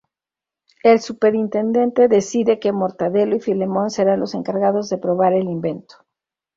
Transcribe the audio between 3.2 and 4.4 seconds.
y Filemón serán los